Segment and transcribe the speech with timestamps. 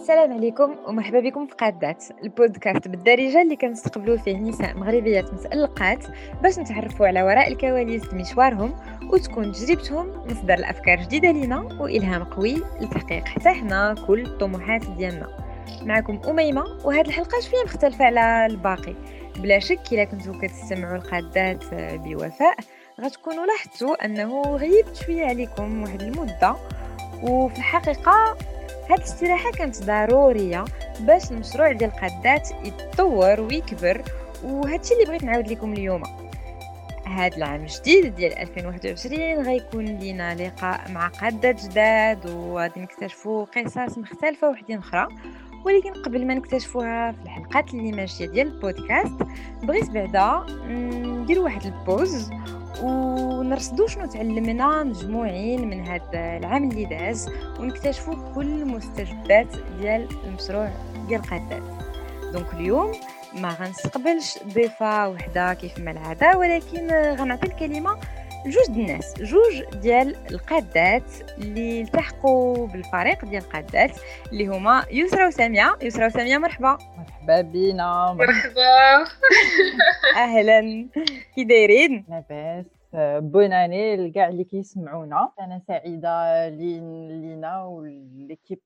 [0.00, 6.04] السلام عليكم ومرحبا بكم في قادات البودكاست بالدارجة اللي كنستقبلوا فيه نساء مغربيات متألقات
[6.42, 8.74] باش نتعرفوا على وراء الكواليس مشوارهم
[9.12, 15.28] وتكون تجربتهم مصدر الأفكار جديدة لينا وإلهام قوي لتحقيق حتى حنا كل الطموحات ديالنا.
[15.82, 18.94] معكم أميمة وهاد الحلقة شوية مختلفة على الباقي.
[19.36, 22.56] بلا شك إلا كنتو كتسمعوا القادات بوفاء
[23.00, 26.56] غتكونوا لاحظتوا أنه غيبت شوية عليكم واحد المدة
[27.22, 28.36] وفي الحقيقة
[28.90, 30.64] هاد الاستراحة كانت ضرورية
[31.00, 34.02] باش المشروع ديال قادات يتطور ويكبر
[34.44, 36.02] وهادشي اللي بغيت نعاود لكم اليوم.
[37.06, 44.50] هاد العام الجديد ديال 2021 غيكون لينا لقاء مع قادات جداد وغادي نكتشفوا قصص مختلفة
[44.50, 45.08] وحدين أخرى.
[45.64, 49.22] ولكن قبل ما نكتشفوها في الحلقات اللي ماشية ديال البودكاست
[49.62, 52.30] بغيت بعدا نديروا واحد البوز
[52.82, 57.28] ونرصدوا شنو تعلمنا مجموعين من هذا العام اللي داز
[57.60, 59.46] ونكتشفوا كل المستجدات
[59.80, 60.70] ديال المشروع
[61.08, 61.62] ديال قادات
[62.32, 62.92] دونك اليوم
[63.34, 67.96] ما غنستقبلش ضيفة وحدة كيف ما العادة ولكن غنعطي الكلمة
[68.46, 71.02] جوج الناس جوج ديال القادات
[71.38, 73.98] اللي التحقوا بالفريق ديال القادات
[74.32, 76.78] اللي هما يسرا وساميه يسرا وساميه مرحبا.
[76.98, 78.12] مرحبا بينا.
[78.12, 79.04] مرحبا.
[80.24, 80.88] أهلا.
[81.34, 82.79] كي دايرين؟ لاباس.
[82.94, 85.32] bonne année لكاع اللي كيسمعونا.
[85.40, 88.60] أنا سعيدة لينا و l'équipe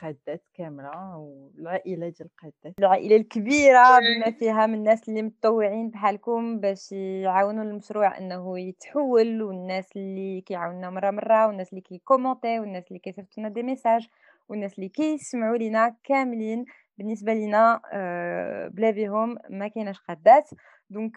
[0.00, 2.78] قادات كاملة والعائلة ديال قادات.
[2.78, 9.88] العائلة الكبيرة بما فيها من الناس اللي متطوعين بحالكم باش يعاونوا المشروع إنه يتحول والناس
[9.96, 14.08] اللي كيعاوننا مرة مرة والناس اللي كي commenter والناس اللي كيصيفطوا لنا des messages
[14.48, 16.64] والناس اللي كيسمعوا لينا كاملين.
[17.00, 17.80] بالنسبة لينا
[18.74, 20.50] بلا بهم ما كايناش قادات
[20.90, 21.16] donc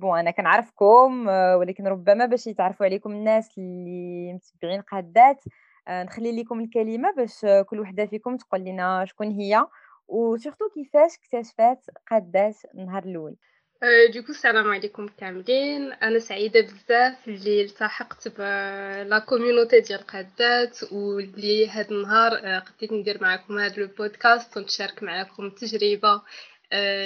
[0.00, 5.44] bon أنا كنعرفكم ولكن ربما باش يتعرفوا عليكم الناس اللي متبعين قادات
[5.88, 9.66] نخلي لكم الكلمة باش كل وحدة فيكم تقول لنا شكون هي
[10.08, 13.36] و surtout كيفاش اكتشفات قادات النهار الأول.
[13.82, 21.68] donc السلام عليكم كاملين أنا سعيده بزاف اللي التحقت ب la community ديال قادات واللي
[21.68, 26.22] هاد النهار قديت ندير معكم هاد le podcast ونشارك معكم التجربه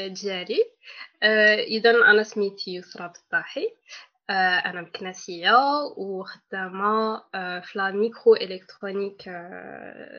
[0.09, 0.59] ديالي
[1.69, 3.69] اذا أنا سميتي يسرا بالطاحي
[4.66, 5.56] أنا مكناسيه
[5.97, 7.22] وخدامه
[7.61, 9.28] في la microélectronique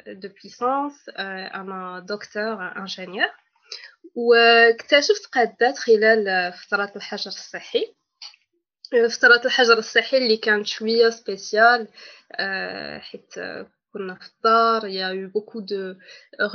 [0.08, 3.30] de puissance أنا docteur ingénieur
[4.16, 7.96] واكتشفت قادات خلال فترة الحجر الصحي.
[9.10, 11.88] فترة الحجر الصحي اللي كانت شوية spéciale
[13.00, 13.34] حيت
[13.94, 15.96] كنا في الدار il y a eu beaucoup de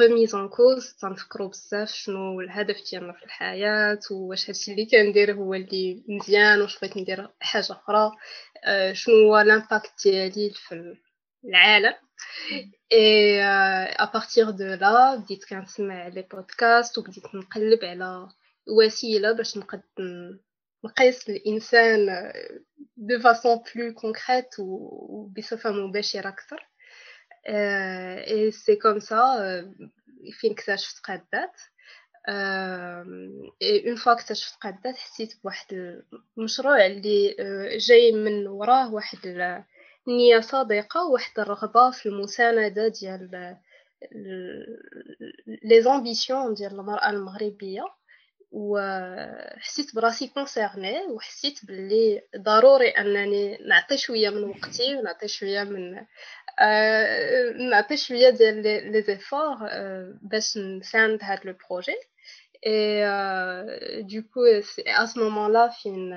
[0.00, 5.54] remises en cause تنفكروا بزاف شنو الهدف ديالنا في الحياة واش هادشي اللي كندير هو
[5.54, 8.12] اللي مزيان واش بغيت ندير حاجة أخرى.
[8.92, 10.96] شنو هو l'impact ديالي في
[11.44, 11.94] العالم.
[12.92, 13.42] et
[14.00, 18.28] à partir de là بديت كنسمع les podcasts وبديت نقلب على
[18.68, 19.82] وسيله باش نقد
[20.84, 22.32] نقيس الانسان
[22.96, 26.68] de façon plus concrète وبصفه مباشره أكثر
[27.48, 29.16] et c'est comme ça
[30.40, 31.56] فين اكتشفت قادات
[33.62, 35.66] et une fois اكتشفت قادات حسيت بواحد
[36.38, 37.36] المشروع اللي
[37.88, 39.18] جاي من وراه واحد
[40.08, 43.56] نية صادقة وواحد الرغبة في المساندة ديال
[45.64, 47.84] les ambitions ديال المرأة المغربية.
[48.52, 56.06] وحسيت براسي concernée وحسيت باللي ضروري أنني نعطي شوية من وقتي ونعطي شوية من
[56.60, 61.96] آه نعطي شوية ديال les efforts آه باش نساند هاد le projet
[62.66, 64.40] et آه donc
[64.86, 66.10] euh c'est là فين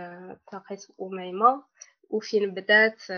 [0.51, 1.70] تلاقيت أميمة.
[2.11, 3.09] وفين بدات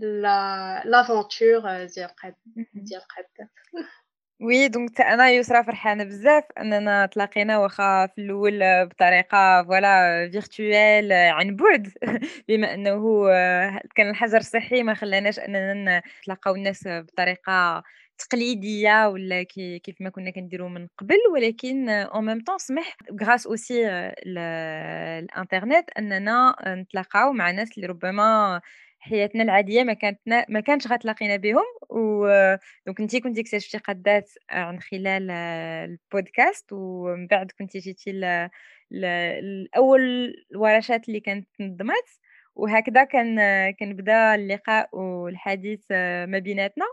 [0.00, 2.34] la l'aventure ديال قد
[2.74, 3.48] ديال قد
[4.42, 11.56] oui donc أنا يسرا فرحانة بزاف أننا تلاقينا واخا في الأول بطريقة voilà virtuelle عن
[11.56, 11.88] بعد.
[12.48, 13.26] بما أنه
[13.94, 17.82] كان الحجر الصحي ما خلاناش أننا نتلاقاو الناس بطريقة
[18.18, 21.16] تقليدية ولا كي كيف ما كنا كنديروا من قبل.
[21.34, 23.88] ولكن en même temps سمح grâce aussi
[24.26, 28.60] الإنترنت أننا نتلاقاو مع ناس اللي ربما
[29.02, 32.26] حياتنا العادية ما كانت ما كانش غتلاقينا بهم و
[32.86, 38.20] donc انت كنتي اكتشفتي قدات عن خلال البودكاست ومن بعد كنتي جيتي ل...
[38.90, 39.04] ل...
[39.04, 42.10] الأول الورشات اللي كانت تنظمات
[42.54, 43.38] وهكذا كان
[43.80, 45.80] كنبدا اللقاء والحديث
[46.28, 46.84] ما بيناتنا.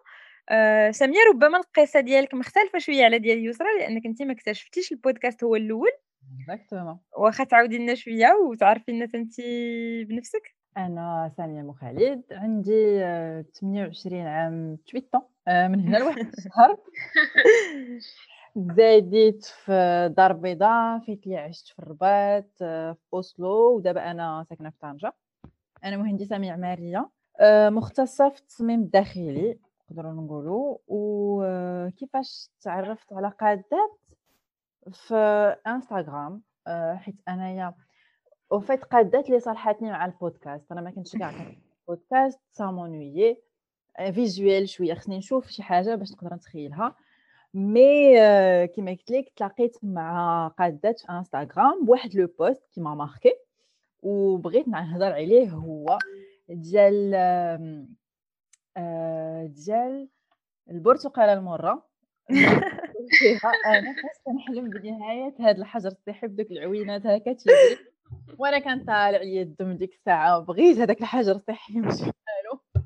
[0.50, 5.44] أه ساميه ربما القصة ديالك مختلفة شوية على ديال يسرا لأنك انت ما اكتشفتيش البودكاست
[5.44, 5.91] هو الأول.
[7.17, 9.35] واخا تعاودي لنا شوية وتعرفي لنا انت
[10.09, 10.58] بنفسك.
[10.77, 13.00] أنا ساميه مخالد عندي
[13.54, 16.77] 28 عام 8 من هنا لواحد الشهر.
[18.77, 24.77] زاديت في دار بيضاء فيت لي عشت في الرباط في أوسلو ودابا أنا ساكنة في
[24.81, 25.13] طنجة.
[25.83, 27.10] أنا مهندسة معمارية
[27.69, 29.60] مختصة في التصميم الداخلي
[29.92, 30.77] نقدروا نقولوا.
[30.88, 34.00] وكيفاش تعرفت على قادات
[34.92, 35.15] في
[35.68, 36.42] إنستغرام
[36.95, 37.74] حيت أنايا
[38.51, 40.72] وفيت قادات اللي صالحتني مع البودكاست.
[40.72, 41.31] أنا ما كنتش كاع
[41.88, 43.38] podcast ça m'ennuie
[44.12, 44.94] visuelle شوية.
[44.94, 46.96] خصني نشوف شي حاجة باش نقدر نتخيلها.
[47.53, 48.13] mais
[48.68, 53.33] كيما قلت لك تلاقيت مع قادات في انستغرام بواحد le post qui m'a marquée
[54.01, 55.98] وبغيت نهضر عليه هو
[56.50, 57.12] ديال
[59.48, 60.07] ديال
[60.69, 61.90] البرتقاله المرة.
[63.19, 67.88] فيها أنا كنحلم بنهاية هذا الحجر الصحي بدوك العوينات هكا تيجري
[68.38, 72.83] وأنا كان طالع لي الدم ديك الساعة بغيت هذاك الحجر الصحي يمشي بحالو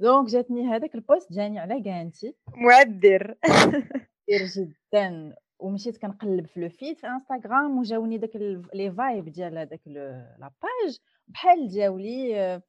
[0.00, 2.34] donc جاتني هذاك ال post جاني على كانتي.
[2.56, 5.36] معذر كثير جدا.
[5.58, 8.36] ومشيت كنقلب في le feed في انستغرام وجاوني داك
[8.74, 10.98] les vibes ديال هذاك la page
[11.28, 12.62] بحال جاولي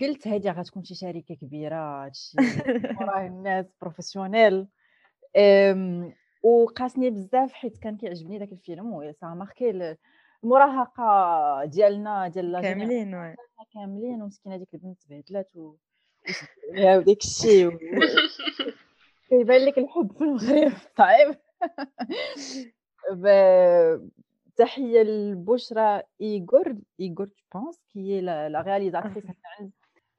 [0.00, 2.36] قلت هادي غتكون شي شركة كبيرة هادشي
[3.00, 4.68] وراه الناس professionnels
[6.42, 9.96] وقاسني بزاف حيت كان كيعجبني داك الفيلم و ça a marqué
[10.44, 13.34] المراهقة ديالنا ديال كاملين
[13.74, 15.74] كاملين ومسكينة ديك البنت تبهدلات و
[16.70, 17.70] وداك الشيء
[19.28, 21.36] كيبان لك الحب في المغرب صعيب
[24.56, 29.24] تحية لبشرى إيجورك إيجورك pense que la réalisatrice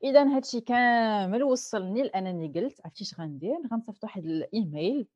[0.03, 5.07] إذا هادشي كامل وصلني لأنني قلت عرفتي اش غندير؟ غنصيفط واحد ال email ولا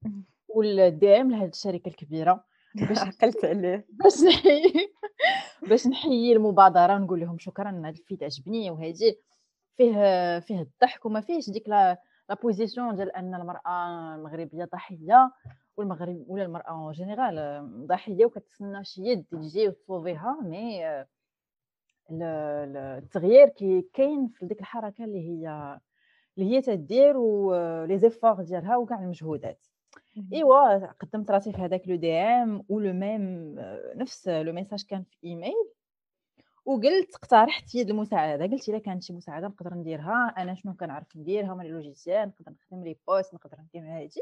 [0.47, 2.45] DM لهاد الشركة الكبيرة.
[2.75, 3.85] باش عقلت عليه.
[3.89, 4.93] باش نحيي
[5.69, 9.19] باش نحيي المبادرة ونقول لهم شكرا هذا ال feed عجبني وهادي.
[9.77, 9.93] فيه
[10.39, 15.31] فيه الضحك وما فيهش ديك la la position ديال أن المرأة المغربية ضحية
[15.77, 20.83] والمغرب ولا المرأة en général ضحية وكتسنى شي يد تجي وتصوفيها mais
[22.11, 25.79] التغيير كي كاين في ديك الحركة اللي هي
[26.37, 29.65] اللي هي تدير و les efforts ديالها وكاع المجهودات.
[30.33, 33.55] ايوا قدمت راسي في هذاك le DM و le même
[33.95, 35.53] نفس le message كان في ايميل
[36.65, 41.55] وقلت اقترحت يد المساعدة قلت إلا كانت شي مساعدة نقدر نديرها أنا شنو كنعرف نديرها
[41.55, 44.21] من logiciels نقدر نخدم les posts نقدر ندير هادي.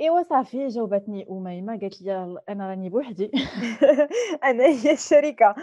[0.00, 3.30] ايوا صافي جاوبتني أميمة قالت لي أنا راني بوحدي.
[4.44, 5.54] أنا هي الشركة.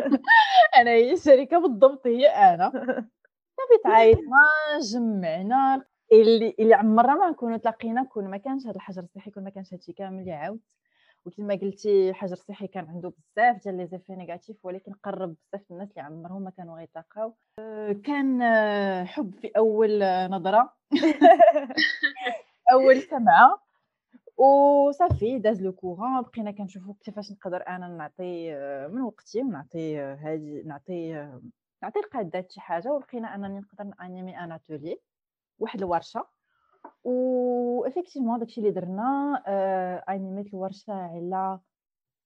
[0.78, 2.70] أنا هي الشركة بالضبط هي أنا.
[3.56, 4.40] صافي تعايطنا
[4.92, 5.84] جمعنا.
[6.12, 9.74] اللي اللي عمرنا ما نكونوا تلاقينا كون ما كانش هذا الحجر الصحي كون ما كانش
[9.74, 10.62] هادشي كامل اللي عاودت
[11.24, 15.90] وكما قلتي حجر صحي كان عنده بزاف ديال لي زيفي نيجاتيف ولكن قرب بزاف الناس
[15.90, 17.34] اللي عمرهم ما كانوا غيتلاقاو.
[18.04, 18.42] كان
[19.06, 19.98] حب في أول
[20.30, 20.72] نظرة.
[22.72, 23.62] أول سمعة.
[24.36, 28.54] وصافي داز le courant بقينا كنشوفوا كيفاش نقدر أنا نعطي
[28.88, 31.12] من وقتي ونعطي هذه نعطي
[31.82, 32.92] نعطي القادات شي حاجة.
[32.92, 35.00] ولقينا أنني نقدر ن animer un atelier.
[35.58, 36.24] واحد الورشة.
[37.04, 39.42] و effectivement داكشي اللي درنا
[40.08, 41.58] anim يت الورشة على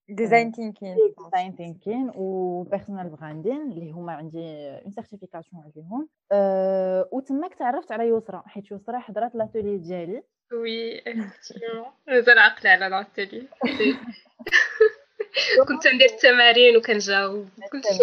[0.08, 6.08] design thinking design thinking و personal branding اللي هما عندي une certification عليهم.
[7.12, 10.22] وتماك تعرفت على يسرا حيت يسرا حضرات l'atelier ديالي.
[10.52, 13.48] oui effectivement مازال عاقلة على l'atelier
[15.68, 17.48] كنت ندير التمارين وكنجاوب.
[17.72, 17.88] كلشي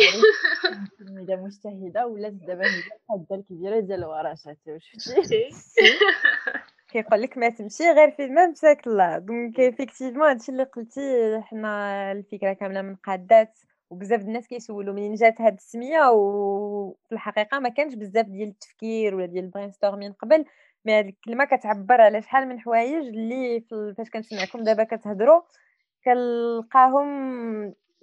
[1.29, 4.57] تلميذه مجتهدة ولات دابا هي القاده الكبيره ديال الورشات
[5.05, 5.49] شفتي؟
[6.87, 9.17] كيقول لك ما تمشي غير في الماء مساك الله.
[9.17, 13.59] donc effectivement هادشي اللي قلتي حنا الفكرة كاملة من قادات
[13.89, 19.25] وبزاف الناس كيسولوا منين جات هاد السمية وفي الحقيقة ما كانش بزاف ديال التفكير ولا
[19.25, 20.45] ديال ال brainstorming قبل
[20.85, 23.65] مي هاد الكلمة كتعبر على شحال من حوايج اللي
[23.97, 25.41] فاش كنسمعكم دابا كتهضروا
[26.05, 27.09] كنلقاهم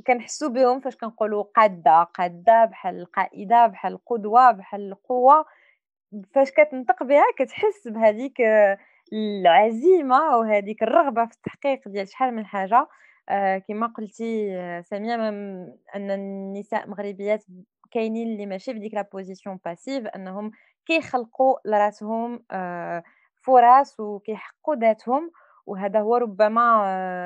[0.06, 5.44] كنحسوا بهم فاش كنقولوا قادة قادة بحال القائدة بحال القدوة بحال القوة.
[6.34, 8.36] فاش كتنطق بها كتحس بهذيك
[9.12, 12.88] العزيمة وهذيك الرغبة في التحقيق ديال شحال من حاجة.
[13.28, 17.44] آه كما قلتي آه ساميه أن النساء المغربيات
[17.90, 20.50] كاينين اللي ماشي في ديك la position passive أنهم
[20.86, 23.02] كيخلقوا لرأسهم آه
[23.42, 25.30] فرص وكيحققوا ذاتهم.
[25.66, 26.82] وهذا هو ربما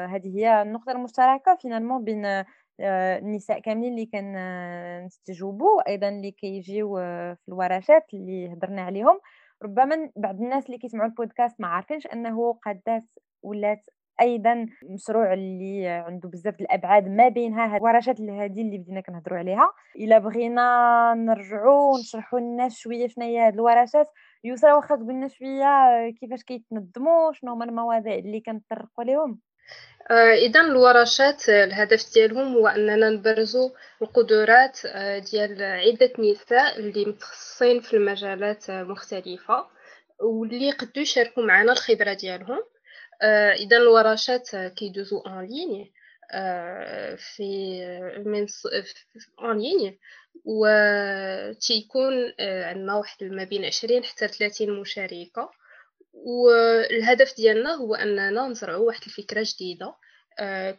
[0.07, 2.45] هذه هي النقطة المشتركة finalement بين
[2.81, 6.97] النساء كاملين اللي كنستجوبوا أيضا اللي كيجيو
[7.35, 9.21] في الورشات اللي هضرنا عليهم.
[9.63, 13.05] ربما بعض الناس اللي كيسمعوا البودكاست ما عارفينش أنه قادات
[13.43, 13.87] ولات
[14.21, 17.77] أيضا مشروع اللي عنده بزاف الأبعاد ما بينها
[18.21, 19.73] اللي هذه اللي بدينا كنهضروا عليها.
[19.97, 24.09] إلا بغينا نرجعوا ونشرحوا للناس شوية شنو هي الورشات.
[24.45, 29.50] يسرا واخا تقولنا شوية كيفاش كيتنظموا شنو هما المواضيع اللي كنطرقوا لهم آه،
[30.11, 33.71] اذا الورشات الهدف ديالهم هو أننا نبرزوا
[34.03, 39.67] القدرات آه، ديال عدة نساء اللي متخصصين في المجالات مختلفة
[40.21, 42.63] واللي يقدروا يشاركوا معنا الخبرة ديالهم.
[43.23, 45.91] آه، اذا الورشات كيدوزو أون لين
[47.17, 47.81] في
[48.27, 48.47] من
[49.43, 49.99] أون لين
[50.45, 50.67] و
[51.53, 55.51] تيكون عندنا واحد ما بين 20 حتى 30 مشاركة.
[56.13, 59.95] والهدف ديالنا هو أننا نزرعوا واحد الفكرة جديدة
[60.39, 60.77] آه،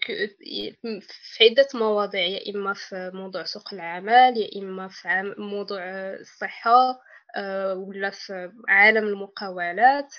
[1.09, 5.79] في عدة مواضيع يا إما في موضوع سوق العمل يا إما في موضوع
[6.19, 7.01] الصحة
[7.35, 10.15] آه، ولا في عالم المقاولات.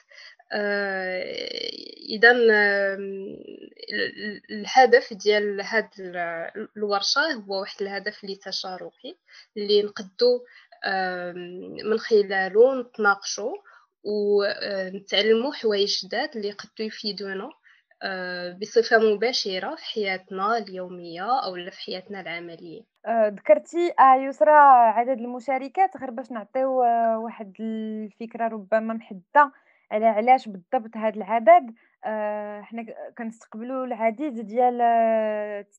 [0.53, 1.23] آه،
[2.09, 2.33] إذا
[4.51, 5.89] الهدف ديال هاد
[6.77, 9.19] الورشة هو واحد الهدف اللي تشاركي
[9.57, 10.45] اللي نقدو
[11.85, 13.57] من خلاله نتناقشوا
[14.05, 17.51] ونتعلموا حوايج جداد اللي يقدروا يفيدونا
[18.03, 22.83] آه، بصفة مباشرة في حياتنا اليومية أو في حياتنا العملية.
[23.07, 24.51] آه، ذكرتي آه يسرى
[24.97, 26.71] عدد المشاركات غير باش نعطيو
[27.25, 29.53] واحد الفكرة ربما محددة
[29.91, 31.75] على علاش بالضبط هذا العدد.
[32.63, 32.87] حنا
[33.19, 34.81] كنستقبلوا العديد ديال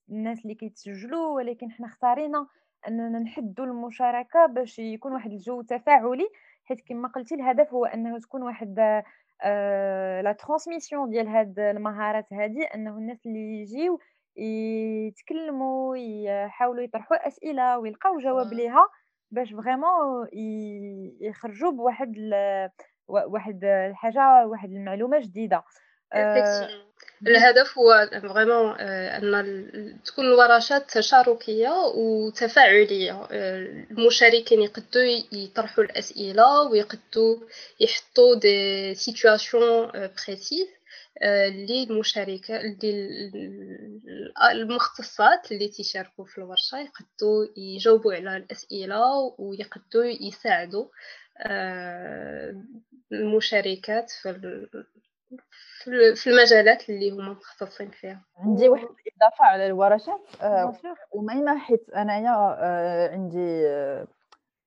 [0.09, 2.47] الناس اللي كيتسجلوا ولكن حنا اختارينا
[2.87, 6.29] أننا نحدوا المشاركة باش يكون واحد الجو تفاعلي.
[6.65, 8.79] حيت كما قلتي الهدف هو أنه تكون واحد
[9.43, 13.99] آه، لا ترانسميسيون ديال هاد المهارات هادي أنه الناس اللي يجيو
[15.07, 18.89] يتكلموا يحاولوا يطرحوا أسئلة ويلقاو جواب ليها
[19.31, 20.27] باش vraiment
[21.21, 22.15] يخرجوا بواحد
[23.07, 25.63] واحد الحاجة واحد المعلومة جديدة.
[27.27, 33.27] الهدف هو vraiment آه، أن تكون الورشات تشاركية وتفاعلية.
[33.31, 37.37] آه، المشاركين يقدروا يطرحوا الأسئلة ويقدروا
[37.79, 40.67] يحطوا des situations précises
[41.51, 42.61] للمشاركة
[44.51, 46.77] المختصات اللي تيشاركوا في الورشة.
[46.79, 49.01] يقدروا يجاوبوا على الأسئلة
[49.37, 50.85] ويقدروا يساعدوا
[51.37, 52.63] آه،
[53.11, 54.29] المشاركات في
[56.15, 58.25] في المجالات اللي هما مختصين فيها.
[58.37, 60.73] عندي واحد الإضافة على الورشات آه
[61.11, 64.07] و même حيت أنايا آه عندي آه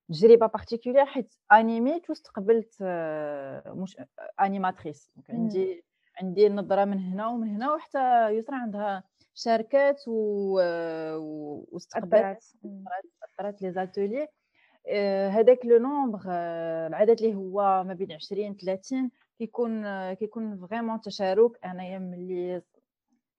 [0.08, 3.96] تجربة particulière حيت anim يت واستقبلت آه مش
[4.40, 5.10] animatrice.
[5.30, 5.84] عندي
[6.22, 9.04] عندي النظرة من هنا ومن هنا وحتى يسرى عندها
[9.34, 10.60] شاركات و...
[11.72, 12.42] واستقبلت
[13.40, 13.62] أثرت.
[13.62, 14.28] les ateliers
[15.30, 16.20] هذاك le nombre
[16.86, 21.64] العدد اللي هو ما بين 20 30 كيكون كيكون vraiment تشارك.
[21.64, 22.62] انايا ملي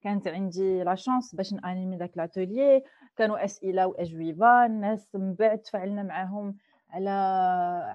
[0.01, 2.83] كانت عندي la chance باش ن animer داك l'atelier
[3.15, 4.65] كانوا أسئلة وأجوبة.
[4.65, 6.57] الناس من بعد تفاعلنا معاهم
[6.89, 7.09] على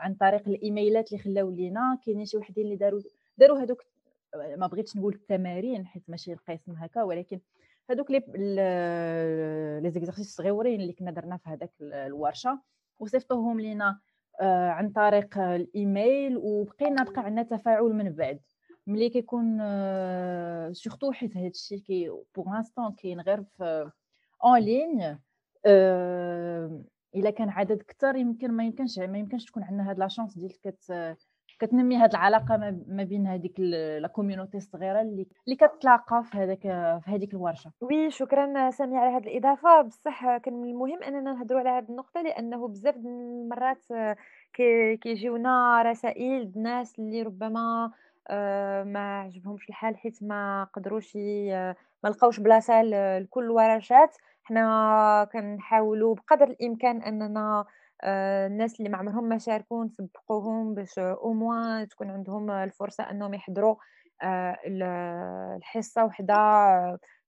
[0.00, 1.98] عن طريق الإيميلات اللي خلاو لينا.
[2.06, 3.00] كاينين شي وحدين اللي داروا
[3.38, 3.82] داروا هذوك
[4.56, 7.40] ما بغيتش نقول التمارين حيت ماشي القسم هكا ولكن
[7.90, 8.18] هذوك les
[9.82, 12.60] les exercices صغيورين اللي كنا درنا في هذاك الورشة.
[12.98, 13.98] وصيفطوهم لينا
[14.40, 18.40] عن طريق الإيميل وبقينا بقى عندنا تفاعل من بعد.
[18.86, 19.58] ملي كيكون
[20.72, 23.90] surtout حيت هذا الشيء que pour l'instant كاين غير في
[24.44, 25.18] en ligne
[27.14, 30.60] إلا كان عدد كثر يمكن ما يمكنش ما يمكنش تكون عندنا هاد la chance ديال
[30.60, 31.16] كت
[31.62, 32.56] كتنمي هاد العلاقة
[32.88, 33.60] ما بين هذيك
[34.00, 36.62] la community الصغيرة اللي اللي كتلاقى في هذاك
[37.04, 37.70] في هذيك الورشة.
[37.80, 39.82] oui شكرا سامي على هذه الإضافة.
[39.82, 43.84] بصح كان من المهم أننا نهضروا على هذه النقطة لأنه بزاف المرات
[45.00, 47.92] كيجيونا رسائل الناس اللي ربما
[48.28, 54.16] آه، ما عجبهمش الحال حيت ما قدروش ما لقاوش بلاصة لكل الورشات.
[54.44, 57.64] حنا كنحاولوا بقدر الإمكان أننا
[58.04, 63.76] الناس اللي ما عمرهم ما شاركوا نسبقوهم باش au moins تكون عندهم الفرصة إنهم يحضروا
[64.22, 64.56] آه،
[65.56, 66.34] الحصة وحدة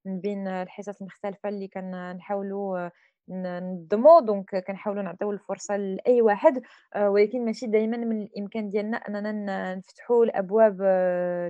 [0.05, 2.89] من بين الحصص المختلفة اللي كنحاولوا
[3.29, 6.63] ننظموا donc كنحاولوا نعطيو الفرصة لأي واحد
[6.95, 10.83] آه، ولكن ماشي دائما من الإمكان ديالنا أننا نفتحوا الأبواب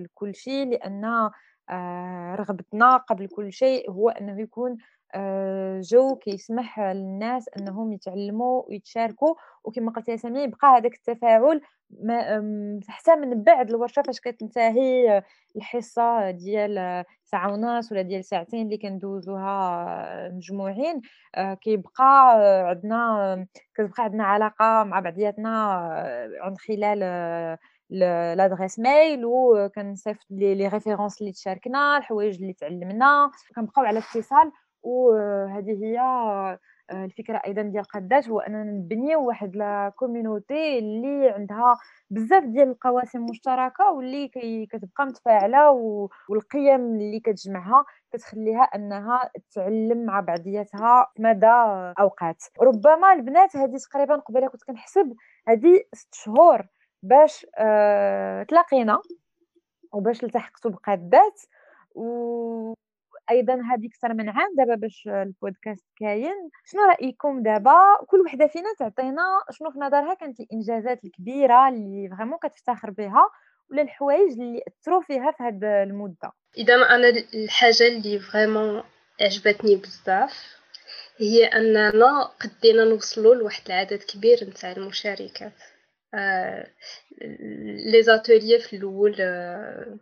[0.02, 1.30] لكل شيء لأن
[2.34, 5.03] رغبتنا قبل كل شيء هو أنه يكون آه،
[5.80, 11.61] جو كيسمح للناس أنهم يتعلموا ويتشاركوا وكما قلت يا سامي يبقى هذاك التفاعل
[12.88, 15.23] حتى من بعد الورشة فاش كتنتهي
[15.56, 21.00] الحصة ديال ساعة ونص ولا ديال ساعتين اللي كندوزوها مجموعين
[21.35, 22.35] آه، كيبقى
[22.68, 25.49] عندنا كتبقى عندنا علاقة مع بعضياتنا
[26.40, 26.99] عن خلال
[28.36, 33.30] l'adresse mail وكنصيفط les références اللي تشاركنا الحوايج اللي تعلمنا.
[33.56, 34.52] كنبقاو على اتصال.
[34.84, 35.98] وهذه هي
[36.90, 41.76] آه، الفكرة أيضا ديال قادات هو أننا نبنيو واحد la community اللي عندها
[42.10, 44.28] بزاف ديال القواسم مشتركة واللي
[44.72, 45.70] كتبقى متفاعلة
[46.28, 51.46] والقيم اللي كتجمعها كتخليها أنها تتعلم مع بعضياتها مدى
[52.00, 52.44] أوقات.
[52.60, 55.14] ربما البنات هذه تقريبا قبيله كنت كنحسب
[55.48, 56.66] هذه ست شهور
[57.02, 59.00] باش آه تلاقينا
[59.92, 61.40] وباش التحقتوا بقادات
[61.94, 62.74] و
[63.30, 66.50] أيضا هذه أكثر من عام دابا باش البودكاست كاين.
[66.64, 67.74] شنو رأيكم دابا؟
[68.06, 73.30] كل وحدة فينا تعطينا شنو في نظرها؟ كانت الإنجازات الكبيرة اللي vraiment كتفتخر بها
[73.70, 78.82] ولا الحوايج اللي أثروا فيها في هذه المدة؟ إذا أنا الحاجة اللي vraiment
[79.20, 80.64] عجبتني بزاف
[81.18, 85.52] هي أننا قدينا نوصلوا لواحد العدد كبير نتاع المشاركات.
[86.14, 86.66] آه
[87.92, 89.96] les ateliers في الأول آه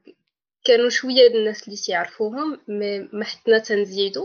[0.65, 2.61] كانوا شوية الناس اللي تيعرفوهم
[3.13, 4.25] ما حدنا تنزيدو.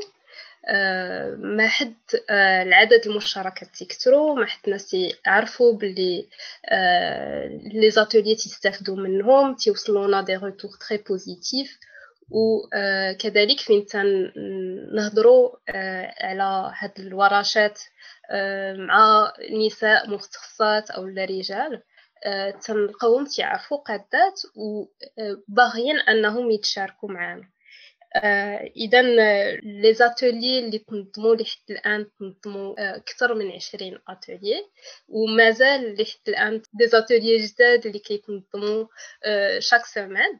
[0.69, 1.93] آه ما حد
[2.29, 6.27] آه العدد المشاركات تيكثروا ما حد ناس يعرفوا باللي
[6.65, 11.77] آه les ateliers تيستافدوا منهم تيوصلونا des retours très positifs.
[12.29, 17.79] وكذلك فين تنهضروا آه على هاد الورشات
[18.31, 19.33] آه مع
[19.65, 21.73] نساء مختصات أو رجال.
[21.73, 21.81] آه،
[22.65, 27.49] تنلقاوهم تيعرفوا قادات وباغيين أنهم يتشاركوا معنا
[28.15, 29.01] آه، إذا
[29.63, 34.65] لي زاتولي اللي تنظموا لحد الآن تنظموا أكثر من 20 اتولي
[35.07, 38.85] ومازال لحد الآن دي زاتولي جداد اللي كيتنظموا
[39.59, 40.39] chaque semaine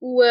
[0.00, 0.22] و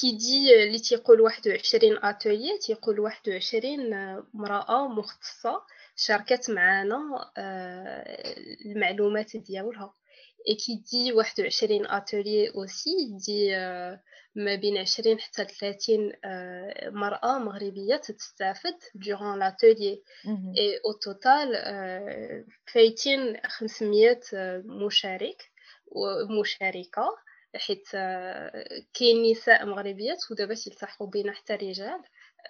[0.00, 5.62] qui dit اللي تيقول 21 ateliers تيقول 21 مرأة مختصة.
[5.96, 8.34] شاركت معنا آه،
[8.66, 9.94] المعلومات ديالها.
[10.66, 14.00] qui dit 21 ateliers aussi dit آه،
[14.34, 19.98] ما بين 20 حتى 30 آه، مرأة مغربية تستافد durant l'atelier.
[20.58, 21.54] et au total
[22.72, 24.20] فايتين 500
[24.64, 25.42] مشارك
[25.86, 27.16] ومشاركة
[27.56, 27.88] حيت
[28.94, 32.02] كاين نساء مغربيات ودابا تلتحقوا بينا حتى رجال.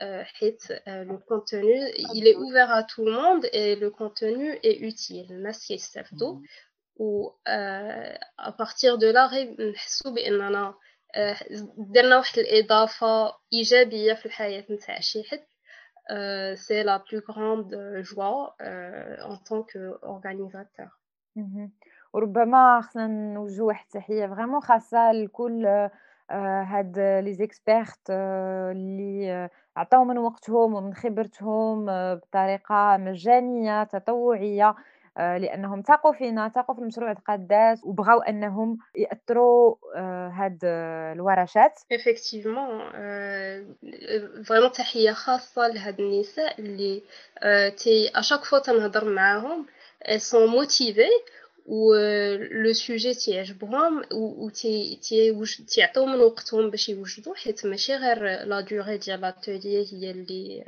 [0.03, 1.73] Euh, euh, le contenu
[2.15, 5.31] il est ouvert à tout le monde et le contenu est utile.
[5.31, 6.41] الناس كيستافدوا
[6.97, 7.31] و
[8.39, 9.31] à partir de là
[9.61, 10.75] نحسوا بأننا
[11.77, 15.45] درنا واحد الإضافة إيجابية في الحياة نتاع شي حد
[16.55, 18.47] c'est la plus grande joie
[19.23, 20.89] en tant qu'organisateur.
[22.13, 25.89] وربما خصنا نوجهوا واحد التحية vraiment خاصة لكل
[26.31, 34.75] هاد les experts اللي عطاو من وقتهم ومن خبرتهم بطريقة مجانية تطوعية
[35.17, 39.75] لأنهم ثقوا فينا ثقوا في المشروع د قادات وبغاو أنهم يأطروا
[40.31, 40.59] هاد
[41.15, 41.81] الورشات.
[41.93, 42.93] effectivement
[44.45, 47.03] vraiment تحية خاصة لهاد النساء اللي
[47.77, 49.67] تي à chaque fois تنهضر معاهم
[50.17, 51.09] sont motivées
[51.67, 54.51] و le sujet تيعجبهم و
[55.69, 60.65] تيعطيو من وقتهم باش يوجدوا حيت ماشي غير la durée ديال l'atelier هي اللي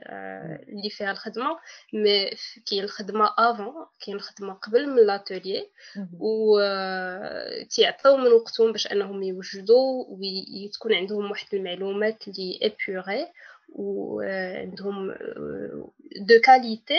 [0.69, 1.59] اللي فيها الخدمة
[1.93, 2.31] mais
[2.71, 5.69] كاين الخدمة avant كاين الخدمة قبل من l'atelier
[6.21, 6.59] و
[7.71, 13.27] تيعطيو من وقتهم باش انهم يوجدوا وتكون عندهم واحد المعلومات اللي épurée
[13.69, 15.15] وعندهم
[16.21, 16.99] de qualité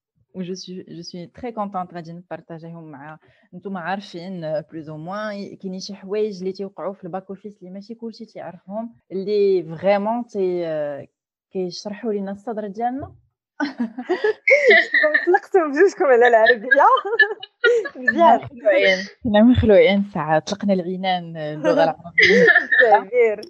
[0.35, 3.19] je suis je suis très contente غادي نبارطاجيهم مع
[3.53, 7.71] نتوما عارفين plus ou moins كاينين شي حوايج اللي تيوقعوا في ال back office اللي
[7.71, 11.07] ماشي كلشي تيعرفهم اللي vraiment تي
[11.51, 13.15] كيشرحوا لينا الصدر ديالنا
[15.25, 16.67] طلقتوا بجوجكم على العربية.
[17.95, 18.39] مزيان
[19.23, 22.45] كنا مخلوعين ساعات طلقنا العنان اللغة العربية.
[23.07, 23.41] كبير.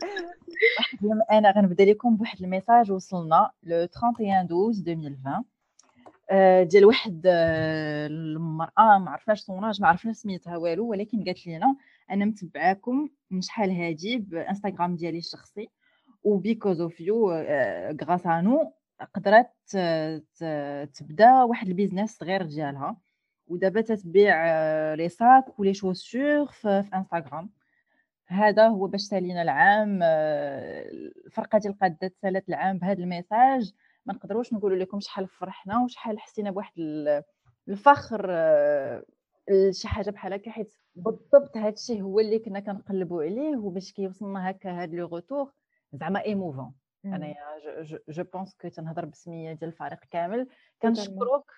[1.32, 5.44] أنا غنبدأ لكم بواحد ال message وصلنا لو 31 12 2020 آه،
[6.64, 11.76] ديال واحد آه، المرأة ما عرفناش son âge ما عرفنا سميتها والو ولكن قالت لنا
[12.12, 15.70] أنا متبعاكم من شحال هادي بإنستغرام ديالي الشخصي
[16.24, 17.32] و because of you
[18.04, 18.74] grâce à nous
[19.14, 19.52] قدرت
[20.94, 22.98] تبدا واحد ال business صغير ديالها
[23.48, 24.44] ودابا تتبيع
[24.94, 27.50] les sacs و les chaussures في, إنستغرام.
[28.28, 33.74] هذا هو باش سالينا العام الفرقة ديال قادات سالات العام بهذا ال message.
[34.06, 36.74] ما نقدروش نقولوا لكم شحال فرحنا وشحال حسينا بواحد
[37.68, 38.32] الفخر
[39.50, 44.50] لشي حاجة بحال هكا حيت بالضبط هذا الشيء هو اللي كنا كنقلبوا عليه وباش كيوصلنا
[44.50, 45.52] هكا هاد le retour
[45.94, 46.74] زعما émouvant
[47.06, 47.36] أنايا
[48.10, 50.48] je pense que تنهضر بسمية ديال الفريق كامل.
[50.82, 51.52] كنشكروك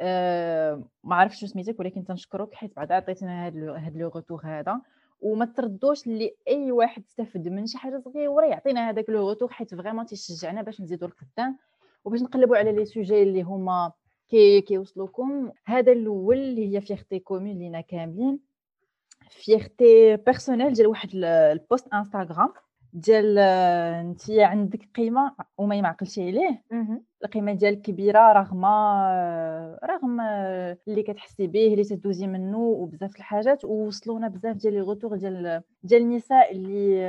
[0.00, 4.80] أه ما عرفتش شنو سميتك ولكن تنشكروك حيت بعد عطيتنا هاد le retour هذا.
[5.22, 9.74] وما تردوش اللي أي واحد استفد من شي حاجة صغيرة يعطينا هذاك le retour حيت
[9.74, 11.58] vraiment تيشجعنا باش نزيدو القدام
[12.04, 13.92] وباش نقلبوا على les sujets اللي هما
[14.28, 18.38] كي كيوصلوكم هذا الأول اللي هي fierté commune لينا كاملين.
[19.30, 22.52] fierté personnelle ديال واحد ال post Instagram
[22.92, 26.62] ديال انت عندك قيمة وما يمعقلش عليه.
[27.24, 28.64] القيمة ديالك كبيرة رغم
[29.84, 30.20] رغم
[30.88, 36.02] اللي كتحسي به اللي تدوزي منه وبزاف الحاجات ووصلونا بزاف ديال les retours ديال ديال
[36.02, 37.06] النساء اللي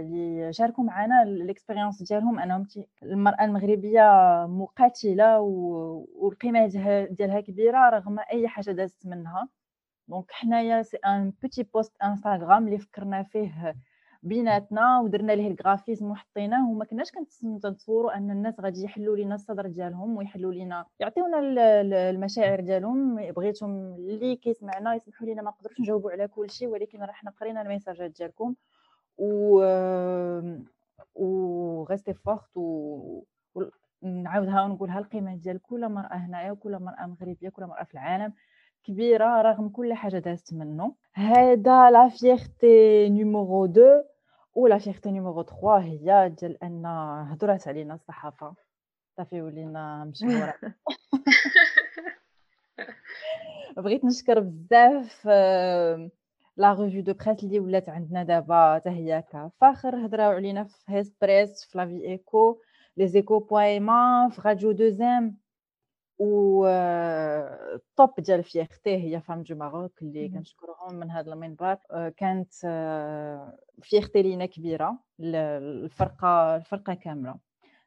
[0.00, 2.38] اللي شاركوا معنا ال expérience ديالهم.
[2.38, 2.66] أنهم
[3.02, 4.02] المرأة المغربية
[4.48, 6.66] مقاتلة والقيمة
[7.10, 9.48] ديالها كبيرة رغم أي حاجة دازت منها.
[10.08, 13.74] donc حنايا c'est un petit post Instagram اللي فكرنا فيه
[14.26, 17.10] بيناتنا ودرنا ليه ال graphisme وحطيناه وما كناش
[17.42, 21.40] كنتصوروا أن الناس غادي يحلوا لينا الصدر ديالهم ويحلوا لينا يعطيونا
[22.10, 23.16] المشاعر ديالهم.
[23.32, 27.62] بغيتهم اللي كيسمعنا يسمحوا لينا ما نقدروش نجاوبوا على كل شيء ولكن راه حنا قرينا
[27.62, 28.54] الميساجات ديالكم.
[29.18, 29.60] و
[31.14, 33.22] و restez fortes و
[34.02, 38.32] نعاودها ونقولها القيمة ديال كل مرأة هنايا وكل مرأة مغربية كل مرأة في العالم
[38.84, 40.94] كبيرة رغم كل حاجة دازت منه.
[41.14, 44.02] هذا la fierté numéro 2
[44.56, 46.86] و la fierté numéro 3 هي ديال أن
[47.32, 48.54] هضرات علينا الصحافة.
[49.16, 50.54] صافي ولينا مشهوره
[53.76, 55.26] بغيت نشكر بزاف
[56.56, 61.12] لا ريفيو دو بريس اللي ولات عندنا دابا حتى هي كفخر هضراو علينا في هيس
[61.20, 62.60] بريس في لافي ايكو
[62.96, 65.36] لي زيكو بويما في راديو دوزيام
[66.18, 66.66] و
[67.74, 71.76] الطوب ديال فيختي هي فام دو ماروك اللي كنشكرهم من هذا المنبر.
[72.16, 72.52] كانت
[73.82, 77.38] فيختي لينا كبيرة الفرقة الفرقة كاملة.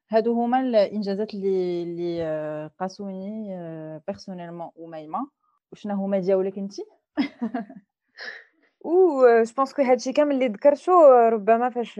[0.09, 3.49] هادو هما الإنجازات اللي اللي قاسوني
[4.07, 5.27] personnellement وميمه
[5.71, 6.73] وشنا هما ديالك انت
[8.81, 8.89] و
[9.43, 10.91] je pense que هادشي كامل اللي ذكرتو
[11.29, 11.99] ربما فاش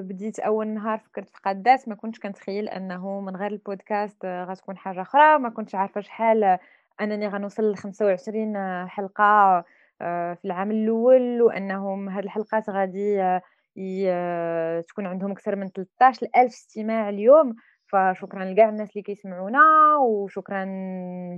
[0.00, 5.02] بديت أول نهار فكرت في قادات ما كنتش كنتخيل أنه من غير البودكاست غتكون حاجة
[5.02, 5.38] أخرى.
[5.38, 6.58] ما كنتش عارفة شحال
[7.00, 8.56] أنني غنوصل ل 25
[8.88, 9.64] حلقة
[10.34, 13.40] في العام الأول وانهم هاد الحلقات غادي
[14.88, 17.56] تكون عندهم أكثر من 13 الف استماع اليوم.
[17.86, 19.60] فشكرا لكاع الناس اللي كيسمعونا
[19.96, 20.64] وشكرا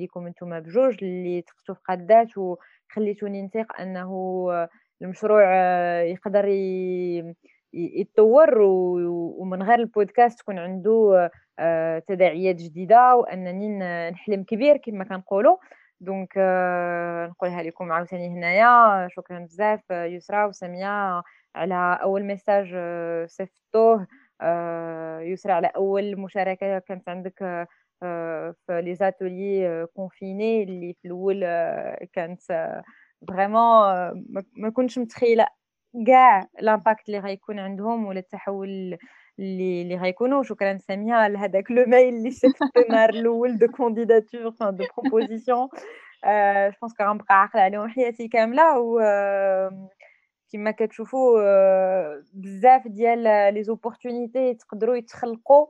[0.00, 4.10] لكم أنتم بجوج اللي تقتوا في قادات وخليتوني نثق أنه
[5.02, 5.42] المشروع
[6.02, 6.44] يقدر
[7.72, 8.58] يتطور
[9.38, 13.78] ومن غير البودكاست تكون عنده آه، تداعيات جديدة وأنني
[14.10, 15.56] نحلم كبير كما كنقولوا
[16.00, 19.08] دونك آه، نقولها لكم عاوتاني هنايا.
[19.08, 21.22] شكرا بزاف يسرا وساميه
[21.54, 22.74] على أول message
[23.26, 24.06] صيفطوه.
[24.40, 27.66] آه، يسرا على اول مشاركة كانت عندك
[28.66, 31.40] في les ateliers confinés اللي في الأول
[32.12, 32.40] كانت
[33.28, 33.88] vraiment
[34.56, 35.46] ما كنتش متخيلة
[36.06, 38.98] كاع l'impact اللي غيكون عندهم ولا التحول
[39.38, 40.42] اللي اللي غيكونوا.
[40.42, 46.94] شكرا ساميه لهذاك le mail اللي شفت النهار الأول de candidature de proposition je pense
[46.94, 49.00] que غنبقى عاقلة عليهم حياتي كاملة و
[50.52, 51.40] كما كتشوفوا
[52.34, 53.18] بزاف ديال
[53.54, 55.66] لي زوبورتونيتي تقدروا يتخلقوا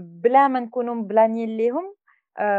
[0.00, 1.94] بلا ما نكونوا مبلانيين ليهم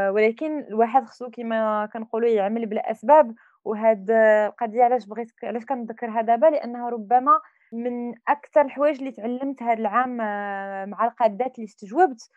[0.09, 6.89] ولكن الواحد خصو كما كنقولوا يعمل بالاسباب وهاد القضية علاش بغيت علاش كنذكرها دابا لأنها
[6.89, 7.39] ربما
[7.73, 10.17] من أكثر الحوايج اللي تعلمت هذا العام
[10.89, 12.29] مع القادات اللي استجوبت.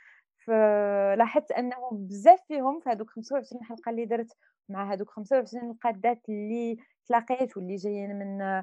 [0.46, 4.36] فلاحظت أنه بزاف فيهم في هذوك 25 حلقة اللي درت
[4.68, 6.76] مع هذوك 25 القادات اللي
[7.06, 8.62] تلاقيت واللي جايين من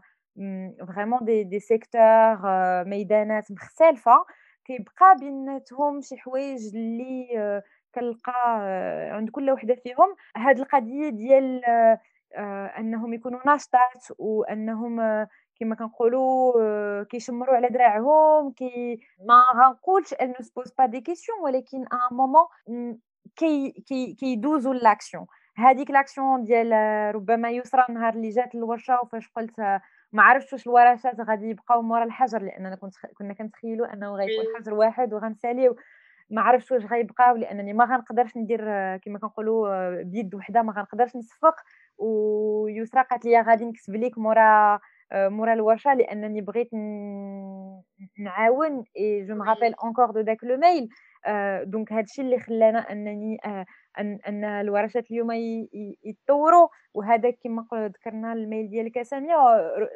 [0.87, 2.01] vraiment des des secteurs
[2.85, 4.25] ميدانات مختلفة
[4.65, 7.61] كيبقى بيناتهم شي حوايج اللي
[7.95, 8.59] كنلقى
[9.11, 11.61] عند كل وحدة فيهم هاد القضية ديال
[12.79, 14.99] أنهم يكونوا ناشطات وأنهم
[15.59, 21.77] كما كنقولوا كيشمروا على دراعهم كي ما غنقولش إن se pose pas des questions ولكن
[21.77, 22.99] un moment
[23.35, 25.25] كي كي كيدوزوا l'action
[25.55, 26.71] هذيك l'action ديال
[27.15, 29.59] ربما يسرى النهار اللي جات الورشه وفاش قلت
[30.11, 34.73] ما عرفتش واش الورشات غادي يبقاو مورا الحجر لأننا كنت كنا كنتخيلوا أنه غيكون حجر
[34.73, 35.75] واحد وغنساليو.
[36.29, 38.61] ما عرفتش واش غيبقاو لانني ما غنقدرش ندير
[38.97, 41.55] كما كنقولوا بيد وحدة ما غنقدرش نصفق.
[41.97, 44.79] ويسرا قالت لي غادي نكتب لك مورا
[45.13, 46.69] مورا الورشه لانني بغيت
[48.19, 50.89] نعاون et je me rappelle encore de داك le mail
[51.71, 53.37] donc هادشي اللي خلانا انني
[53.99, 55.31] ان ان الورشات اليوم
[56.03, 59.35] يتطوروا وهذا كما ذكرنا ال mail ديالك ساميه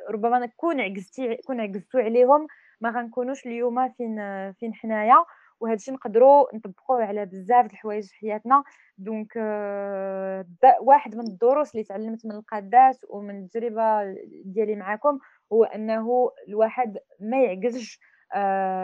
[0.10, 2.48] ربما نكون عجزتي كون عجزتوا عليهم
[2.82, 4.16] ما غنكونوش اليوم فين
[4.54, 5.26] فين حنايا
[5.64, 8.64] وهذا الشيء نقدروا نطبقوه على بزاف د الحوايج في حياتنا.
[8.98, 14.14] donc euh, واحد من الدروس اللي تعلمت من القادات ومن التجربة
[14.46, 15.20] ديالي معكم
[15.54, 18.13] هو أنه الواحد ما يعجزش آه،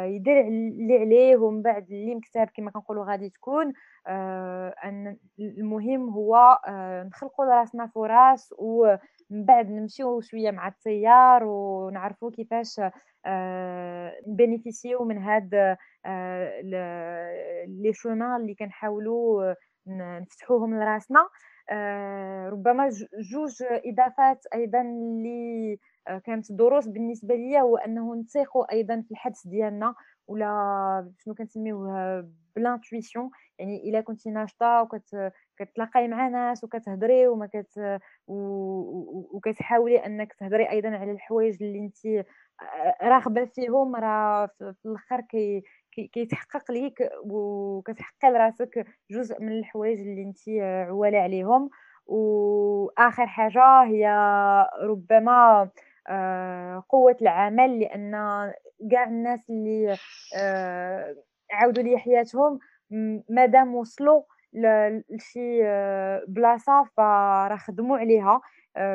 [0.05, 3.73] يدير اللي عليه ومن بعد اللي مكتاب كما كنقولوا غادي تكون
[4.07, 6.35] آه، أن المهم هو
[6.67, 8.97] آه، نخلقوا لراسنا فرص ومن
[9.45, 12.81] بعد نمشيو شوية مع التيار ونعرفوا كيفاش
[14.27, 15.77] نبينيفيسيو من هاد
[17.67, 19.53] لي شومان اللي كنحاولوا
[19.87, 21.29] نفتحوهم لراسنا.
[22.49, 22.89] ربما
[23.31, 25.79] جوج إضافات أيضا اللي
[26.25, 29.95] كانت دروس بالنسبة لي هو أنه نثيقوا أيضا في الحدس ديالنا
[30.27, 37.45] ولا شنو كنسميوه ب l'intuition يعني إلا كنتي ناشطة وكت كتلاقاي مع ناس وكتهضري وما
[37.45, 42.25] كت وكتحاولي أنك تهضري أيضا على الحوايج اللي انت
[43.01, 50.49] راغبة فيهم راه في الآخر كي كيتحقق ليك وكتحقق لراسك جزء من الحوايج اللي انت
[50.89, 51.69] عواله عليهم.
[52.05, 54.07] واخر حاجة هي
[54.81, 55.69] ربما
[56.09, 58.11] آه، قوة العمل لأن
[58.91, 59.97] كاع الناس اللي
[60.37, 61.15] آه،
[61.51, 62.59] عاودوا لي حياتهم
[63.29, 64.21] مادام وصلوا
[65.09, 68.41] لشي آه، بلاصة فراه خدموا عليها.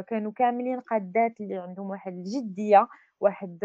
[0.08, 2.88] كانوا كاملين قادات اللي عندهم واحد الجدية
[3.20, 3.58] واحد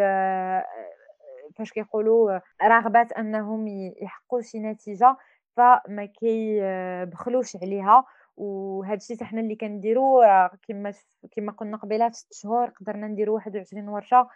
[1.56, 3.68] فاش كيقولوا رغبات أنهم
[4.02, 5.18] يحققوا شي نتيجة
[5.58, 8.06] فما كيبخلوش عليها.
[8.38, 10.22] وهذا الشيء حنا اللي كنديرو
[10.68, 10.94] كما
[11.32, 14.28] كما قلنا قبيلة في ست شهور قدرنا نديرو 21 ورشة.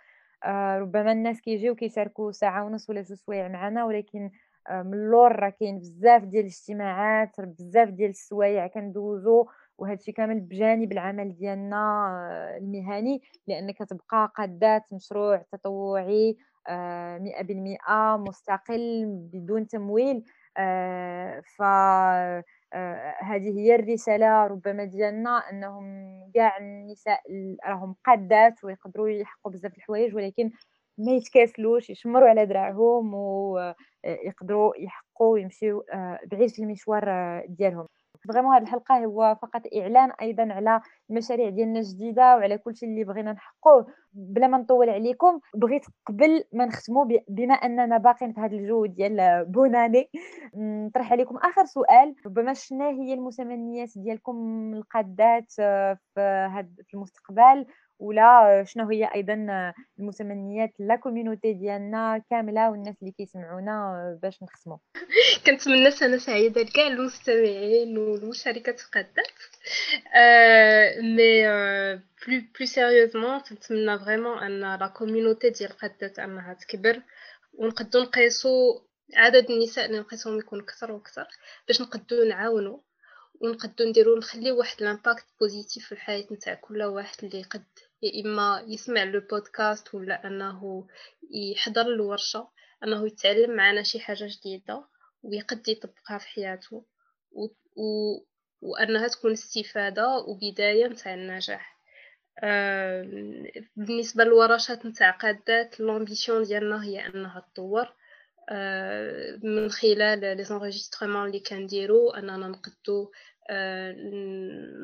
[0.46, 4.32] آه، ربما الناس كيجيو كيشاركوا ساعة ونص ولا جوج سوايع معنا ولكن
[4.70, 9.46] آه، من اللور راه كاين بزاف ديال الاجتماعات بزاف ديال السوايع كندوزو.
[9.78, 11.78] وهذا الشيء كامل بجانب العمل ديالنا
[12.32, 16.38] آه، المهني لأن كتبقى قادات مشروع تطوعي.
[17.20, 20.24] مئة بالمئة مستقل بدون تمويل.
[21.58, 21.62] ف
[23.24, 25.86] هذه هي الرسالة ربما ديالنا أنهم
[26.34, 27.22] كاع النساء
[27.66, 30.52] راهم قادات ويقدروا يحققوا بزاف الحوايج ولكن
[30.98, 35.84] ما يتكاسلوش يشمروا على دراعهم ويقدروا يحققوا ويمشيو
[36.32, 37.06] بعيد في المشوار
[37.48, 37.88] ديالهم.
[38.28, 43.04] فريمون هذه الحلقة هو فقط إعلان أيضا على المشاريع ديالنا الجديدة وعلى كل شيء اللي
[43.04, 43.88] بغينا نحققوه.
[44.14, 49.46] بلا ما نطول عليكم بغيت قبل ما نختموا بما أننا باقين في هذا الجو ديال
[49.46, 50.10] بوناني
[50.56, 52.16] نطرح عليكم آخر سؤال.
[52.26, 57.66] ربما شنو هي المتمنيات ديالكم القادات في هذا في المستقبل؟
[58.00, 64.78] ولا شنو هي أيضا المتمنيات لا كوميونيتي ديالنا كاملة والناس اللي كيسمعونا باش نختموا
[65.46, 69.28] كنتمنى سنة سعيدة لكاع المستمعين والمشاركات القادات
[70.16, 71.44] أه mais
[72.28, 77.02] plus plus sérieusement كنتمنى vraiment أن la community ديال القادات أنها تكبر.
[77.54, 78.82] ونقدو نقيسو
[79.16, 81.28] عدد النساء اللي نقيسهم يكون أكثر وأكثر
[81.68, 82.84] باش نقدو نعاونو.
[83.44, 87.64] ونقدو نديرو نخليو واحد l'impact positif في الحياة نتاع كل واحد اللي قد
[88.02, 90.88] يا إما يسمع le podcast ولا أنه
[91.32, 92.50] يحضر الورشة
[92.84, 94.86] أنه يتعلم معنا شي حاجة جديدة
[95.24, 96.86] ويقد يطبقها في حياته
[97.32, 97.46] و...
[97.76, 98.18] و...
[98.62, 101.80] وأنها تكون استفادة وبداية نتاع النجاح.
[102.44, 103.04] آه...
[103.76, 107.94] بالنسبة للورشات نتاع قادات l'ambition ديالنا هي أنها تطور.
[108.50, 109.40] آه...
[109.44, 113.12] من خلال les اللي كنديرو أننا نقدو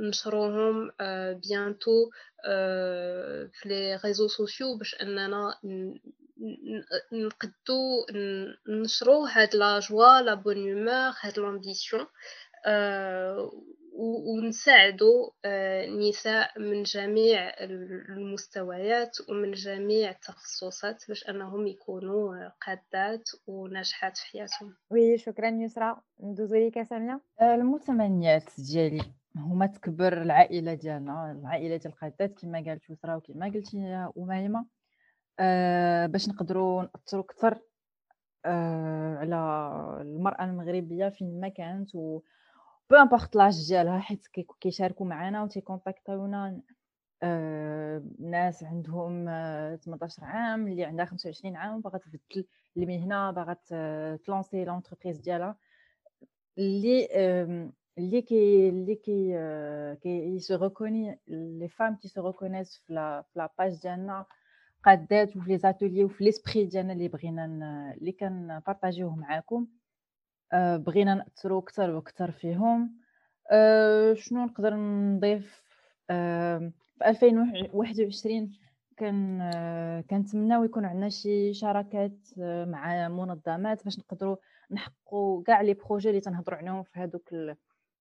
[0.09, 0.91] نشروهم
[1.43, 2.09] bientôt
[3.53, 5.55] في les réseaux sociaux باش اننا
[7.11, 8.05] نقدو
[8.69, 12.07] نشرو هاد la joie la bonne humeur هاد l'ambition
[13.99, 15.29] ونساعدوا
[16.09, 17.53] نساء من جميع
[18.09, 24.75] المستويات ومن جميع التخصصات باش أنهم يكونوا قادات وناجحات في حياتهم.
[24.91, 26.01] oui شكرا يسرا.
[26.23, 27.21] ندوزو ليك سامية.
[27.41, 29.01] المتمنيات ديالي
[29.35, 34.65] هما تكبر العائلة ديالنا العائلة ديال القادات كما قالت يسرا وكما قلتي أميمة.
[35.39, 37.59] أه باش نقدروا ناثروا أكثر
[38.45, 39.35] أه على
[40.01, 42.21] المرأة المغربية فين ما كانت و
[42.89, 44.27] peu importe l'âge ديالها حيت
[44.61, 46.61] كيشاركوا معنا وتيكونتاكتيونا
[47.23, 49.25] آه، ناس عندهم
[49.75, 52.45] 18 عام اللي عندها 25 عام باغا تبدل
[52.77, 53.53] المهنه باغا
[54.25, 55.57] تلونسي l'entreprise ديالها.
[56.57, 57.07] اللي
[57.97, 59.33] اللي كي اللي qui
[60.03, 62.93] qui se reconnaît les femmes qui se reconnaissent في
[63.35, 64.25] la page ديالنا
[64.83, 67.45] قادات وفي les ateliers وفي l'esprit ديالنا اللي بغينا
[67.97, 69.67] اللي كنبارطاجيوه معاكم
[70.53, 72.95] بغينا نأثروا أكثر وأكثر فيهم.
[74.13, 75.63] شنو نقدر نضيف؟
[76.07, 76.71] في
[77.05, 78.51] 2021
[78.97, 82.17] كان كنتمناو يكون عندنا شي شراكات
[82.67, 84.35] مع منظمات باش نقدروا
[84.71, 87.29] نحققوا كاع les projets اللي تنهضروا عليهم في هذوك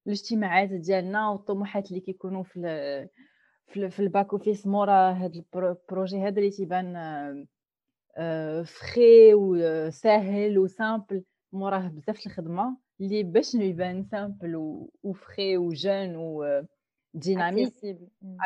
[0.07, 3.09] الاجتماعات ديالنا والطموحات اللي كيكونوا في
[3.67, 4.67] في ال back office.
[4.67, 6.95] مورا هاد ال projet هذا اللي تيبان
[8.65, 14.57] vrai وساهل و simple موراه بزاف الخدمة اللي باش يبان simple
[15.03, 17.73] و vrai و jeune و dynamique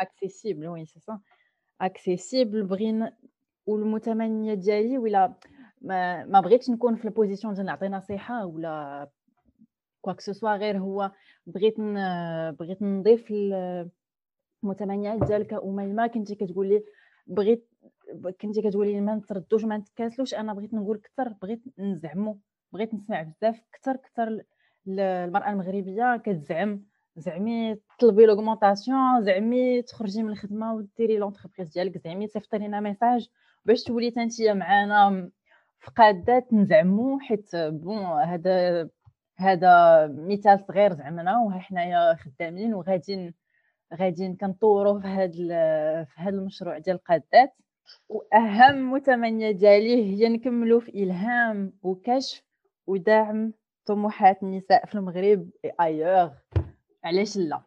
[0.01, 1.19] accessible oui c'est
[1.81, 3.17] ça accessible بغينا
[3.65, 5.33] والمتمنيه ديالي ولا
[5.81, 9.09] ما, ما بغيتش نكون في ال position ديال نعطي نصيحة ولا
[10.01, 11.11] quoi que ce soit غير هو
[11.47, 11.75] بغيت
[12.59, 13.33] بغيت نضيف
[14.63, 16.83] المتمنيات ديالك اميمه كنتي كتقولي
[17.27, 17.69] بغيت
[18.41, 22.39] كنتي كتقولي ما نترددوش ما نتكاسلوش أنا بغيت نقول أكثر بغيت نزعمو.
[22.73, 24.43] بغيت نسمع بزاف أكثر أكثر
[24.87, 26.83] المرأة المغربية كتزعم
[27.15, 33.29] زعمي طلبي l'augmentation زعمي تخرجي من الخدمة وديري l'entreprise ديالك زعمي صيفطي لينا message
[33.65, 35.29] باش تولي تنتيا معانا.
[35.79, 38.89] في قادات نزعمو حيت bon هذا
[39.37, 43.35] هذا مثال صغير زعمنا وها حنايا خدامين وغادي
[43.93, 45.31] غادي كنطوروا في هذا
[46.03, 47.53] في هذا المشروع ديال القادات
[48.09, 52.43] وأهم متمنية ديالي هي نكملوا في إلهام وكشف
[52.87, 53.53] ودعم
[53.85, 55.49] طموحات النساء في المغرب
[55.81, 56.31] ailleurs
[57.03, 57.61] علاش لا؟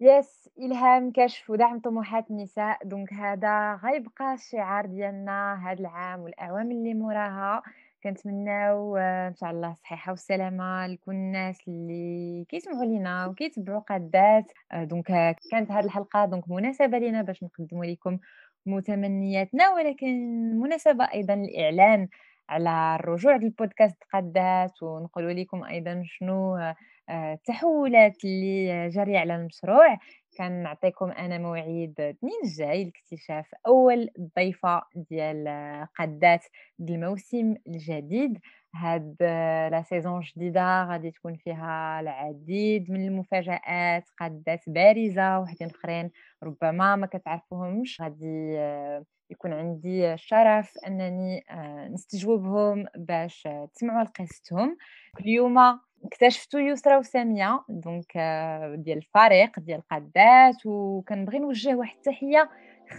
[0.00, 2.78] yes إلهام كشف ودعم طموحات النساء.
[2.84, 7.62] donc هذا غيبقى الشعار ديالنا هذا العام والاعوام اللي موراها.
[8.02, 14.52] كنتمناو آه، إن شاء الله الصحه والسلامه لكل الناس اللي كيسمعوا لينا وكيتبعوا قادات.
[14.72, 18.18] آه، donc كانت هذه الحلقة donc مناسبة لينا باش نقدموا لكم
[18.66, 19.70] متمنياتنا.
[19.70, 20.08] ولكن
[20.60, 22.08] مناسبة أيضا للاعلان
[22.52, 26.74] على الرجوع للبودكاست قادات ونقول لكم أيضا شنو آه،
[27.32, 29.98] التحولات اللي جاريه على المشروع.
[30.38, 35.48] كان نعطيكم أنا موعد اثنين الجاي لاكتشاف أول ضيفة ديال
[35.98, 36.44] قادات
[36.80, 38.38] الموسم الجديد.
[38.74, 39.16] هاد
[39.72, 46.10] la saison جديدة غادي تكون فيها العديد من المفاجآت قادات بارزة وحدين آخرين
[46.42, 48.00] ربما ما كتعرفوهمش.
[48.00, 48.58] غادي
[49.30, 51.44] يكون عندي الشرف أنني
[51.90, 54.76] نستجوبهم باش تسمعوا قصتهم
[55.20, 55.58] اليوم
[56.04, 58.12] اكتشفتو يسرا وسامية donc
[58.74, 62.50] ديال الفريق ديال القادات وكنبغي نوجه واحد التحية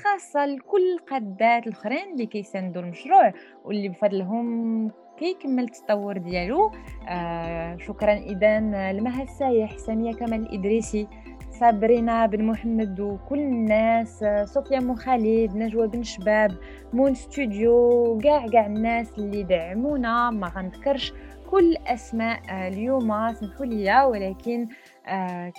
[0.04, 3.34] خاصة لكل القادات الأخرين اللي كيساندوا المشروع
[3.64, 4.92] واللي بفضلهم
[5.24, 6.72] كيكمل التطور ديالو.
[7.08, 8.60] آه شكرا اذا
[8.92, 11.08] لمها السايح ساميه كمال الإدريسي
[11.52, 16.52] صابرينا بن محمد وكل الناس صوفيا مو خالد نجوى بن شباب
[16.94, 20.30] مون ستوديو كاع كاع الناس اللي دعمونا.
[20.30, 21.14] ما غنذكرش
[21.52, 24.68] كل أسماء آه، اليوم سمحوا ولكن آه،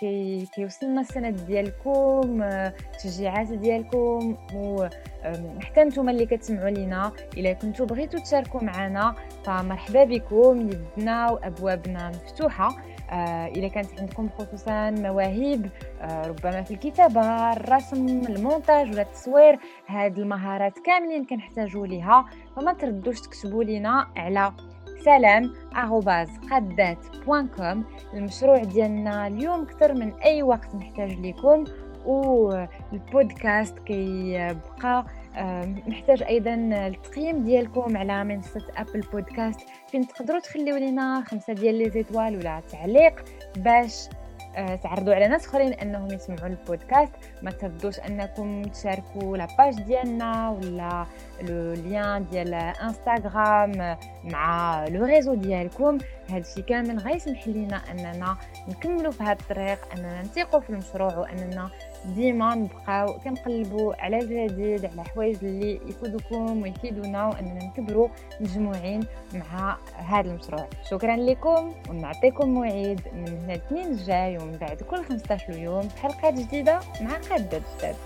[0.01, 8.19] كي كيوصلنا السند ديالكم التشجيعات آه، ديالكم وحتى نتوما اللي كتسمعوا لينا إلا كنتو بغيتو
[8.19, 12.77] تشاركوا معنا فمرحبا بكم يدنا وأبوابنا مفتوحة.
[13.57, 15.71] اذا كانت عندكم خصوصا مواهب
[16.03, 22.25] ربما في الكتابة الرسم المونتاج ولا التصوير هاد المهارات كاملين كنحتاجوا ليها.
[22.57, 24.53] فما تردوش تكتبوا لينا على
[25.05, 25.53] سلام
[27.57, 31.65] كوم المشروع ديالنا اليوم أكثر من أي وقت نحتاج لكم
[32.07, 35.05] والبودكاست كيبقى
[35.87, 36.55] محتاج أيضا
[36.87, 39.61] التقييم ديالكم على منصة أبل بودكاست.
[39.89, 43.25] فين تقدروا تخليو لنا خمسة ديال les étoiles ولا تعليق
[43.57, 44.24] باش آه،
[44.83, 47.13] تعرضوا على ناس اخرين انهم يسمعوا البودكاست.
[47.43, 51.07] ما تترددوش انكم تشاركوا la page ديالنا ولا
[51.43, 55.99] le lien ديال انستغرام مع les réseaux ديالكم.
[56.31, 58.37] هادشي كامل غيسمح لينا اننا
[58.69, 61.71] نكملوا في هذا الطريق اننا نثيقوا في المشروع واننا
[62.07, 68.09] ديما نبقاو كنقلبوا على الجديد على حوايج اللي يفيدوكم ويفيدونا وأننا نكبروا
[68.41, 69.01] مجموعين
[69.35, 70.67] مع هذا المشروع.
[70.91, 76.81] شكرا لكم ونعطيكم موعد من هنا الاثنين الجاي ومن بعد كل 15 يوم حلقات جديدة
[77.01, 77.97] مع قادات جداد